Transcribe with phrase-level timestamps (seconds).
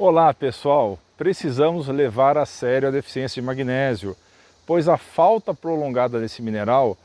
[0.00, 4.16] Olá pessoal, precisamos levar a sério a deficiência de magnésio,
[4.64, 6.96] pois a falta prolongada desse mineral,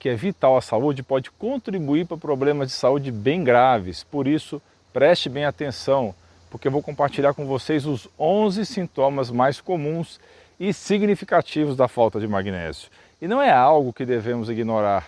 [0.00, 4.02] que é vital à saúde, pode contribuir para problemas de saúde bem graves.
[4.02, 4.60] Por isso,
[4.92, 6.12] preste bem atenção,
[6.50, 10.18] porque eu vou compartilhar com vocês os 11 sintomas mais comuns
[10.58, 12.90] e significativos da falta de magnésio.
[13.22, 15.06] E não é algo que devemos ignorar,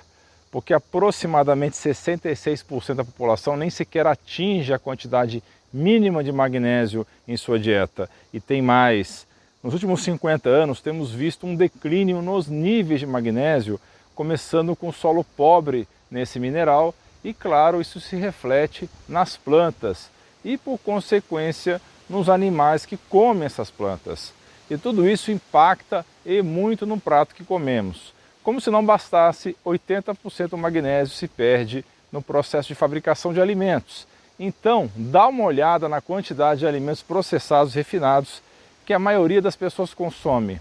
[0.48, 5.42] porque aproximadamente 66% da população nem sequer atinge a quantidade
[5.72, 8.08] mínima de magnésio em sua dieta.
[8.32, 9.26] E tem mais.
[9.62, 13.80] Nos últimos 50 anos temos visto um declínio nos níveis de magnésio,
[14.14, 16.94] começando com solo pobre nesse mineral
[17.24, 20.10] e claro, isso se reflete nas plantas
[20.44, 24.32] e por consequência nos animais que comem essas plantas.
[24.68, 28.12] E tudo isso impacta e muito no prato que comemos.
[28.42, 34.06] Como se não bastasse, 80% do magnésio se perde no processo de fabricação de alimentos.
[34.38, 38.42] Então, dá uma olhada na quantidade de alimentos processados refinados
[38.84, 40.60] que a maioria das pessoas consome.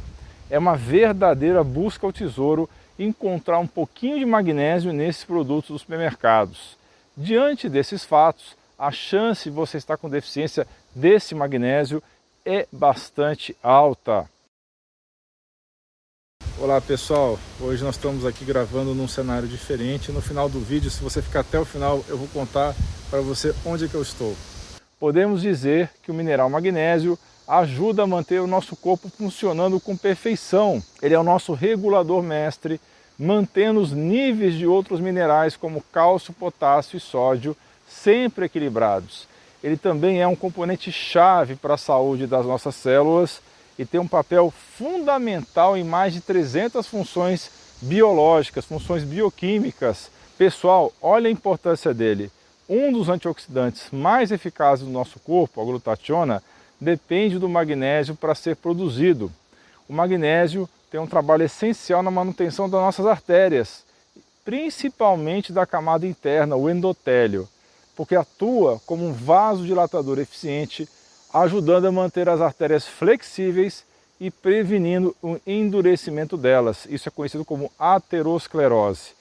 [0.50, 2.70] É uma verdadeira busca ao tesouro
[3.00, 6.78] encontrar um pouquinho de magnésio nesses produtos dos supermercados.
[7.16, 12.02] Diante desses fatos, a chance de você estar com deficiência desse magnésio
[12.46, 14.30] é bastante alta.
[16.62, 20.12] Olá pessoal, hoje nós estamos aqui gravando num cenário diferente.
[20.12, 22.76] No final do vídeo, se você ficar até o final, eu vou contar
[23.10, 24.36] para você onde é que eu estou.
[25.00, 27.18] Podemos dizer que o mineral magnésio
[27.48, 30.84] ajuda a manter o nosso corpo funcionando com perfeição.
[31.02, 32.80] Ele é o nosso regulador mestre,
[33.18, 39.28] mantendo os níveis de outros minerais como cálcio, potássio e sódio sempre equilibrados.
[39.64, 43.42] Ele também é um componente chave para a saúde das nossas células
[43.82, 47.50] e tem um papel fundamental em mais de 300 funções
[47.82, 50.12] biológicas, funções bioquímicas.
[50.38, 52.32] Pessoal, olha a importância dele.
[52.70, 56.44] Um dos antioxidantes mais eficazes do nosso corpo, a glutationa,
[56.80, 59.32] depende do magnésio para ser produzido.
[59.90, 63.84] O magnésio tem um trabalho essencial na manutenção das nossas artérias,
[64.46, 67.50] principalmente da camada interna, o endotélio,
[67.96, 70.88] porque atua como um vasodilatador eficiente
[71.34, 73.84] ajudando a manter as artérias flexíveis
[74.20, 76.86] e prevenindo o endurecimento delas.
[76.90, 79.12] Isso é conhecido como aterosclerose.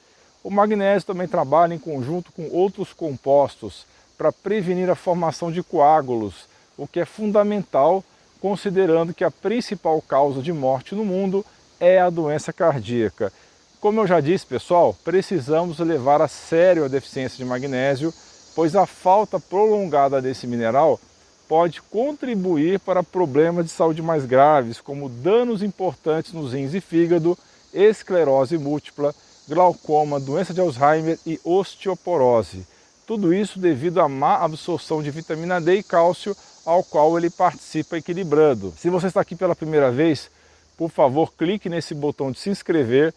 [0.43, 6.47] O magnésio também trabalha em conjunto com outros compostos para prevenir a formação de coágulos,
[6.77, 8.05] o que é fundamental
[8.41, 11.45] considerando que a principal causa de morte no mundo
[11.79, 13.33] é a doença cardíaca.
[13.81, 18.13] Como eu já disse, pessoal, precisamos levar a sério a deficiência de magnésio,
[18.55, 21.01] pois a falta prolongada desse mineral
[21.51, 27.37] pode contribuir para problemas de saúde mais graves, como danos importantes nos rins e fígado,
[27.75, 29.13] esclerose múltipla,
[29.49, 32.65] glaucoma, doença de Alzheimer e osteoporose.
[33.05, 37.99] Tudo isso devido à má absorção de vitamina D e cálcio, ao qual ele participa
[37.99, 38.73] equilibrando.
[38.79, 40.31] Se você está aqui pela primeira vez,
[40.77, 43.13] por favor, clique nesse botão de se inscrever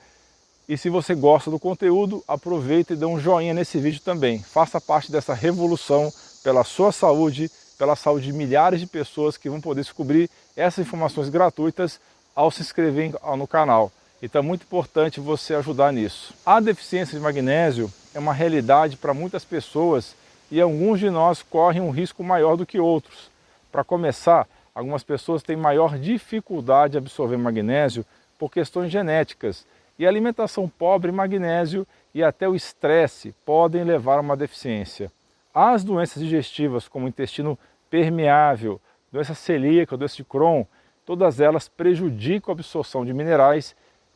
[0.67, 4.39] e se você gosta do conteúdo, aproveita e dê um joinha nesse vídeo também.
[4.39, 6.11] Faça parte dessa revolução
[6.43, 11.29] pela sua saúde pela saúde de milhares de pessoas que vão poder descobrir essas informações
[11.29, 11.99] gratuitas
[12.35, 13.91] ao se inscrever no canal.
[14.21, 16.33] Então é muito importante você ajudar nisso.
[16.45, 20.15] A deficiência de magnésio é uma realidade para muitas pessoas
[20.49, 23.29] e alguns de nós correm um risco maior do que outros.
[23.71, 28.05] Para começar, algumas pessoas têm maior dificuldade de absorver magnésio
[28.39, 29.65] por questões genéticas
[29.97, 35.11] e alimentação pobre em magnésio e até o estresse podem levar a uma deficiência.
[35.53, 37.59] As doenças digestivas, como intestino
[37.89, 38.81] permeável,
[39.11, 40.65] doença celíaca, doença de Crohn,
[41.05, 43.75] todas elas prejudicam a absorção de minerais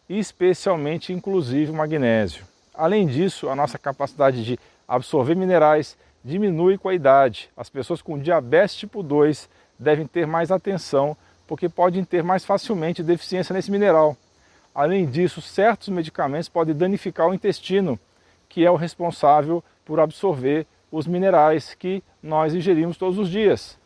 [0.09, 2.45] especialmente, inclusive, o magnésio.
[2.73, 7.49] Além disso, a nossa capacidade de absorver minerais diminui com a idade.
[7.55, 11.15] As pessoas com diabetes tipo 2 devem ter mais atenção
[11.45, 14.17] porque podem ter mais facilmente deficiência nesse mineral.
[14.73, 17.99] Além disso, certos medicamentos podem danificar o intestino,
[18.49, 23.77] que é o responsável por absorver os minerais que nós ingerimos todos os dias.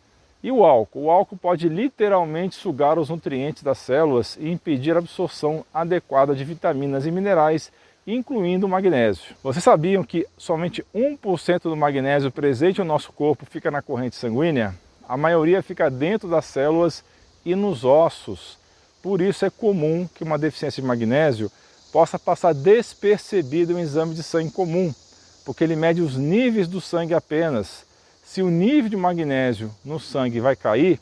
[0.44, 1.03] E o álcool?
[1.03, 6.43] O álcool pode literalmente sugar os nutrientes das células e impedir a absorção adequada de
[6.43, 7.72] vitaminas e minerais,
[8.08, 9.35] incluindo o magnésio.
[9.43, 14.73] Vocês sabiam que somente 1% do magnésio presente no nosso corpo fica na corrente sanguínea?
[15.08, 17.03] A maioria fica dentro das células
[17.46, 18.58] e nos ossos.
[19.03, 21.52] Por isso é comum que uma deficiência de magnésio
[21.91, 24.93] possa passar despercebida em um exame de sangue comum,
[25.46, 27.85] porque ele mede os níveis do sangue apenas.
[28.23, 30.99] Se o nível de magnésio no sangue vai cair,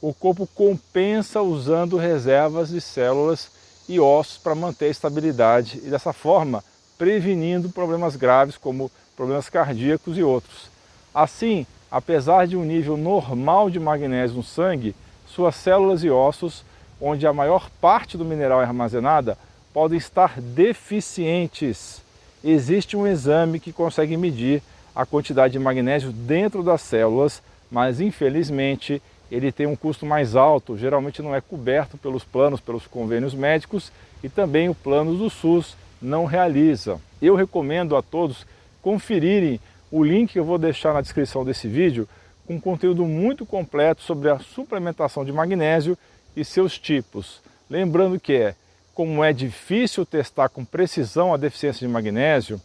[0.00, 3.50] o corpo compensa usando reservas de células
[3.88, 6.64] e ossos para manter a estabilidade e dessa forma
[6.98, 10.70] prevenindo problemas graves como problemas cardíacos e outros.
[11.14, 14.94] Assim, apesar de um nível normal de magnésio no sangue,
[15.26, 16.64] suas células e ossos,
[17.00, 19.36] onde a maior parte do mineral é armazenada,
[19.72, 22.00] podem estar deficientes.
[22.44, 24.62] Existe um exame que consegue medir
[24.94, 29.00] a quantidade de magnésio dentro das células, mas infelizmente
[29.30, 33.90] ele tem um custo mais alto, geralmente não é coberto pelos planos, pelos convênios médicos
[34.22, 37.00] e também o plano do SUS não realiza.
[37.20, 38.46] Eu recomendo a todos
[38.82, 39.58] conferirem
[39.90, 42.08] o link que eu vou deixar na descrição desse vídeo
[42.46, 45.96] com conteúdo muito completo sobre a suplementação de magnésio
[46.36, 47.40] e seus tipos.
[47.70, 48.54] Lembrando que é,
[48.94, 52.60] como é difícil testar com precisão a deficiência de magnésio,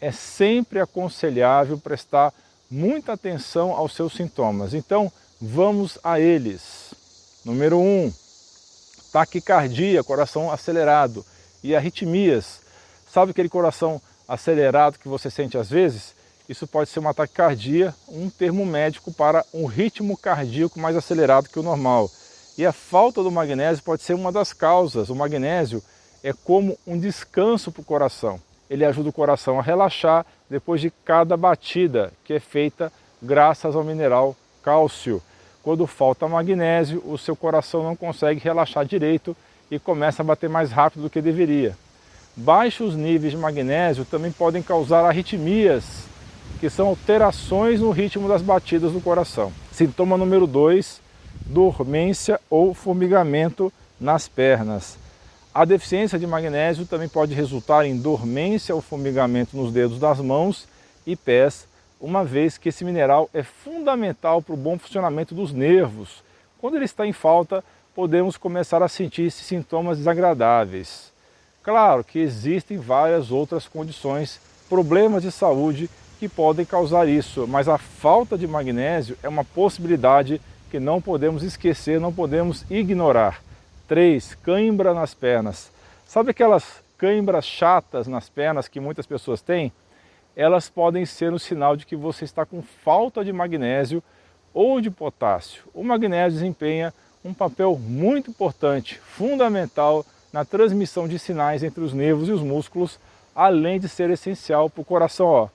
[0.00, 2.32] é sempre aconselhável prestar
[2.70, 4.74] muita atenção aos seus sintomas.
[4.74, 6.94] Então, vamos a eles.
[7.44, 8.12] Número 1, um,
[9.12, 11.24] taquicardia, coração acelerado
[11.62, 12.60] e arritmias.
[13.10, 16.14] Sabe aquele coração acelerado que você sente às vezes?
[16.48, 21.58] Isso pode ser uma taquicardia, um termo médico para um ritmo cardíaco mais acelerado que
[21.58, 22.10] o normal.
[22.60, 25.08] E a falta do magnésio pode ser uma das causas.
[25.08, 25.82] O magnésio
[26.22, 28.38] é como um descanso para o coração.
[28.68, 32.92] Ele ajuda o coração a relaxar depois de cada batida, que é feita
[33.22, 35.22] graças ao mineral cálcio.
[35.62, 39.34] Quando falta magnésio, o seu coração não consegue relaxar direito
[39.70, 41.74] e começa a bater mais rápido do que deveria.
[42.36, 46.04] Baixos níveis de magnésio também podem causar arritmias,
[46.60, 49.50] que são alterações no ritmo das batidas do coração.
[49.72, 51.08] Sintoma número 2,
[51.50, 54.96] dormência ou formigamento nas pernas.
[55.52, 60.68] A deficiência de magnésio também pode resultar em dormência ou formigamento nos dedos das mãos
[61.04, 61.66] e pés,
[62.00, 66.22] uma vez que esse mineral é fundamental para o bom funcionamento dos nervos.
[66.60, 67.64] Quando ele está em falta,
[67.94, 71.10] podemos começar a sentir esses sintomas desagradáveis.
[71.64, 77.76] Claro que existem várias outras condições, problemas de saúde que podem causar isso, mas a
[77.76, 83.42] falta de magnésio é uma possibilidade que não podemos esquecer, não podemos ignorar.
[83.88, 84.36] 3.
[84.36, 85.70] Cãibra nas pernas.
[86.06, 89.72] Sabe aquelas cãibras chatas nas pernas que muitas pessoas têm?
[90.36, 94.02] Elas podem ser um sinal de que você está com falta de magnésio
[94.54, 95.64] ou de potássio.
[95.74, 96.94] O magnésio desempenha
[97.24, 102.98] um papel muito importante, fundamental na transmissão de sinais entre os nervos e os músculos,
[103.34, 105.48] além de ser essencial para o coração ó,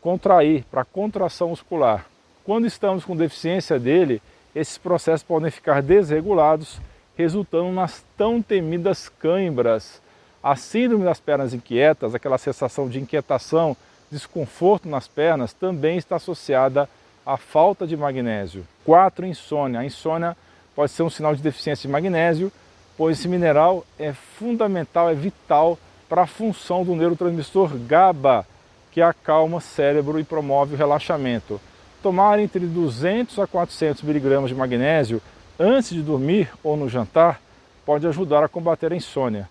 [0.00, 2.06] contrair, para a contração muscular.
[2.44, 4.20] Quando estamos com deficiência dele,
[4.54, 6.80] esses processos podem ficar desregulados,
[7.16, 10.00] resultando nas tão temidas cãibras.
[10.42, 13.76] A síndrome das pernas inquietas, aquela sensação de inquietação,
[14.10, 16.88] desconforto nas pernas, também está associada
[17.24, 18.66] à falta de magnésio.
[18.84, 19.24] 4.
[19.24, 19.80] Insônia.
[19.80, 20.36] A insônia
[20.74, 22.52] pode ser um sinal de deficiência de magnésio
[22.96, 25.78] pois esse mineral é fundamental, é vital
[26.08, 28.46] para a função do neurotransmissor GABA,
[28.90, 31.60] que acalma o cérebro e promove o relaxamento.
[32.02, 35.22] Tomar entre 200 a 400 miligramas de magnésio
[35.56, 37.40] antes de dormir ou no jantar
[37.86, 39.48] pode ajudar a combater a insônia.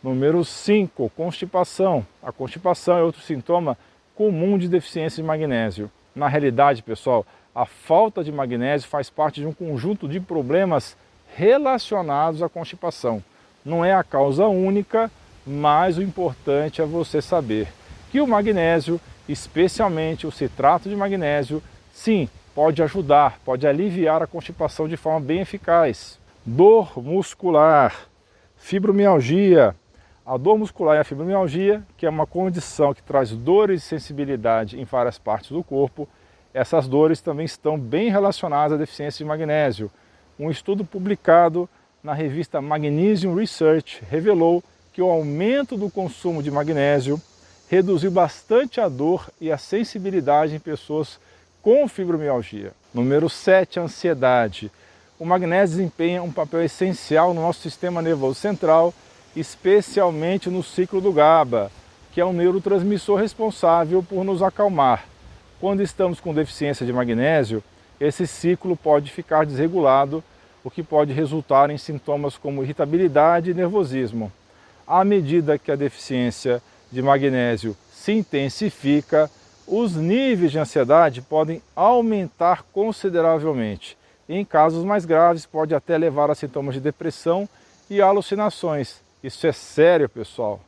[0.00, 2.06] Número 5, constipação.
[2.22, 3.76] A constipação é outro sintoma
[4.14, 5.90] comum de deficiência de magnésio.
[6.14, 10.96] Na realidade, pessoal, a falta de magnésio faz parte de um conjunto de problemas
[11.34, 13.20] relacionados à constipação.
[13.64, 15.10] Não é a causa única,
[15.44, 17.66] mas o importante é você saber
[18.12, 21.60] que o magnésio, especialmente o citrato de magnésio,
[21.98, 26.18] sim, pode ajudar, pode aliviar a constipação de forma bem eficaz.
[26.46, 27.94] Dor muscular,
[28.56, 29.74] fibromialgia.
[30.24, 34.78] A dor muscular e a fibromialgia, que é uma condição que traz dores e sensibilidade
[34.78, 36.08] em várias partes do corpo,
[36.54, 39.90] essas dores também estão bem relacionadas à deficiência de magnésio.
[40.38, 41.68] Um estudo publicado
[42.02, 44.62] na revista Magnesium Research revelou
[44.92, 47.20] que o aumento do consumo de magnésio
[47.68, 51.18] reduziu bastante a dor e a sensibilidade em pessoas
[51.62, 52.72] com fibromialgia.
[52.92, 54.70] Número 7, ansiedade.
[55.18, 58.94] O magnésio desempenha um papel essencial no nosso sistema nervoso central,
[59.34, 61.70] especialmente no ciclo do GABA,
[62.12, 65.04] que é um neurotransmissor responsável por nos acalmar.
[65.60, 67.62] Quando estamos com deficiência de magnésio,
[68.00, 70.22] esse ciclo pode ficar desregulado,
[70.62, 74.32] o que pode resultar em sintomas como irritabilidade e nervosismo.
[74.86, 79.30] À medida que a deficiência de magnésio se intensifica,
[79.70, 83.98] os níveis de ansiedade podem aumentar consideravelmente.
[84.26, 87.48] Em casos mais graves, pode até levar a sintomas de depressão
[87.90, 89.00] e alucinações.
[89.22, 90.60] Isso é sério, pessoal.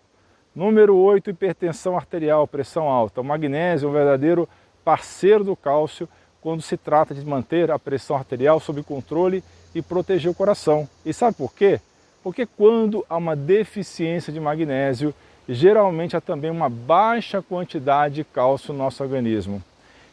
[0.54, 3.20] Número 8, hipertensão arterial, pressão alta.
[3.20, 4.48] O magnésio é um verdadeiro
[4.84, 6.08] parceiro do cálcio
[6.40, 9.42] quando se trata de manter a pressão arterial sob controle
[9.74, 10.88] e proteger o coração.
[11.04, 11.80] E sabe por quê?
[12.22, 15.14] Porque quando há uma deficiência de magnésio,
[15.54, 19.62] geralmente há também uma baixa quantidade de cálcio no nosso organismo.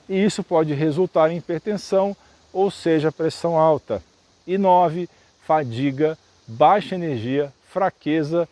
[0.09, 2.15] e isso pode resultar em hipertensão,
[2.53, 4.01] ou seja, pressão alta.
[4.47, 5.09] E 9,
[5.45, 6.17] fadiga,
[6.47, 8.47] baixa energia, fraqueza.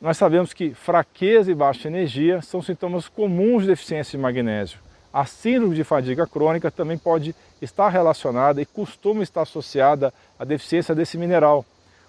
[0.00, 4.78] Nós sabemos que fraqueza e baixa energia são sintomas comuns de deficiência de magnésio.
[5.12, 10.92] A síndrome de fadiga crônica também pode estar relacionada e costuma estar associada à deficiência
[10.92, 11.64] desse mineral.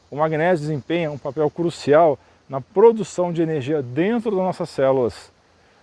[0.09, 2.17] O magnésio desempenha um papel crucial
[2.49, 5.31] na produção de energia dentro das nossas células.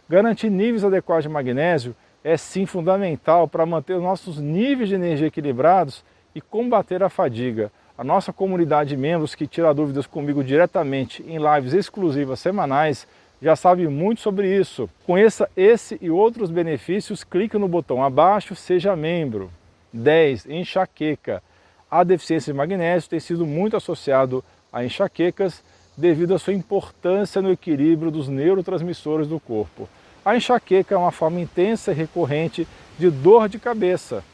[0.08, 5.26] Garantir níveis adequados de magnésio é sim fundamental para manter os nossos níveis de energia
[5.26, 6.04] equilibrados
[6.34, 7.70] e combater a fadiga.
[7.96, 13.06] A nossa comunidade de membros que tira dúvidas comigo diretamente em lives exclusivas semanais
[13.40, 14.88] já sabe muito sobre isso.
[15.04, 19.50] Conheça esse e outros benefícios, clique no botão abaixo, seja membro.
[19.92, 20.46] 10.
[20.46, 21.42] Enxaqueca.
[21.90, 25.62] A deficiência de magnésio tem sido muito associado a enxaquecas
[25.96, 29.88] devido à sua importância no equilíbrio dos neurotransmissores do corpo.
[30.24, 32.66] A enxaqueca é uma forma intensa e recorrente
[32.98, 34.24] de dor de cabeça.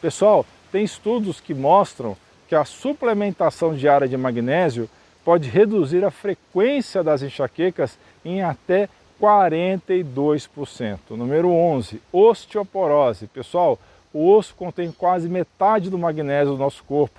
[0.00, 4.88] Pessoal, tem estudos que mostram que a suplementação diária de magnésio
[5.24, 8.88] pode reduzir a frequência das enxaquecas em até
[9.20, 10.98] 42%.
[11.10, 13.26] Número 11, osteoporose.
[13.26, 13.78] Pessoal,
[14.12, 17.18] o osso contém quase metade do magnésio do nosso corpo.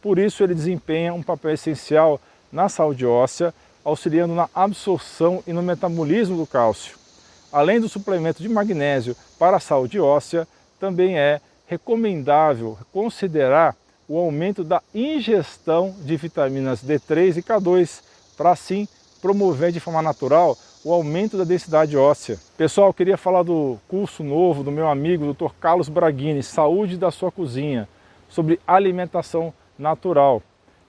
[0.00, 2.20] Por isso ele desempenha um papel essencial
[2.52, 3.54] na saúde óssea,
[3.84, 6.96] auxiliando na absorção e no metabolismo do cálcio.
[7.52, 10.46] Além do suplemento de magnésio para a saúde óssea,
[10.78, 13.76] também é recomendável considerar
[14.08, 18.02] o aumento da ingestão de vitaminas D3 e K2
[18.36, 18.88] para assim
[19.20, 22.38] promover de forma natural o aumento da densidade óssea.
[22.56, 25.52] Pessoal, eu queria falar do curso novo do meu amigo Dr.
[25.60, 27.88] Carlos Braghini, Saúde da sua cozinha,
[28.28, 30.42] sobre alimentação natural.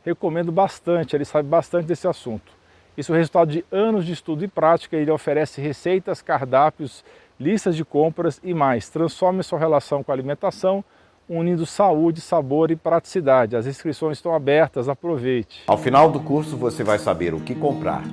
[0.03, 2.51] Recomendo bastante, ele sabe bastante desse assunto.
[2.97, 4.97] Isso é o resultado de anos de estudo e prática.
[4.97, 7.03] Ele oferece receitas, cardápios,
[7.39, 8.89] listas de compras e mais.
[8.89, 10.83] Transforme sua relação com a alimentação,
[11.29, 13.55] unindo saúde, sabor e praticidade.
[13.55, 15.63] As inscrições estão abertas, aproveite.
[15.67, 18.03] Ao final do curso você vai saber o que comprar,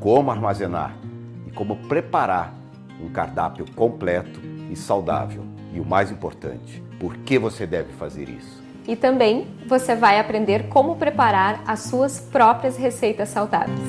[0.00, 0.94] como armazenar
[1.46, 2.52] e como preparar
[3.00, 5.44] um cardápio completo e saudável.
[5.72, 8.65] E o mais importante, por que você deve fazer isso.
[8.86, 13.80] E também você vai aprender como preparar as suas próprias receitas saudáveis.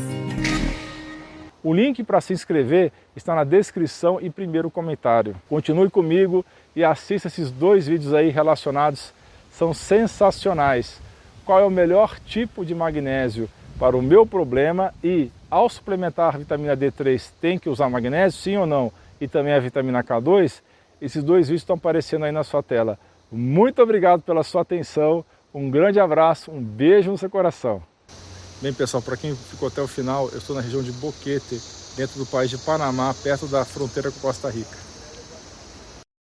[1.63, 5.35] O link para se inscrever está na descrição e primeiro comentário.
[5.49, 9.13] Continue comigo e assista esses dois vídeos aí relacionados,
[9.51, 11.01] são sensacionais.
[11.45, 16.37] Qual é o melhor tipo de magnésio para o meu problema e ao suplementar a
[16.37, 18.91] vitamina D3 tem que usar magnésio, sim ou não?
[19.19, 20.61] E também a vitamina K2?
[21.01, 22.97] Esses dois vídeos estão aparecendo aí na sua tela.
[23.31, 27.83] Muito obrigado pela sua atenção, um grande abraço, um beijo no seu coração.
[28.61, 31.61] Bem, pessoal, para quem ficou até o final, eu estou na região de Boquete,
[31.95, 34.86] dentro do país de Panamá, perto da fronteira com Costa Rica.